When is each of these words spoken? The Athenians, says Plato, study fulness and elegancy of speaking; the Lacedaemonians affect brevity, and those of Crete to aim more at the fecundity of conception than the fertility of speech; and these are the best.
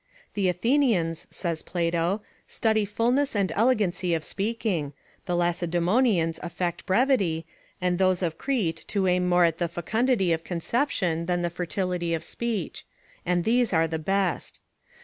The 0.33 0.49
Athenians, 0.49 1.27
says 1.29 1.61
Plato, 1.61 2.23
study 2.47 2.85
fulness 2.85 3.35
and 3.35 3.51
elegancy 3.55 4.15
of 4.15 4.23
speaking; 4.23 4.93
the 5.27 5.35
Lacedaemonians 5.35 6.39
affect 6.41 6.87
brevity, 6.87 7.45
and 7.79 7.99
those 7.99 8.23
of 8.23 8.39
Crete 8.39 8.83
to 8.87 9.05
aim 9.07 9.27
more 9.29 9.45
at 9.45 9.59
the 9.59 9.67
fecundity 9.67 10.33
of 10.33 10.43
conception 10.43 11.27
than 11.27 11.43
the 11.43 11.51
fertility 11.51 12.15
of 12.15 12.23
speech; 12.23 12.83
and 13.27 13.43
these 13.43 13.73
are 13.73 13.87
the 13.87 13.99
best. 13.99 14.59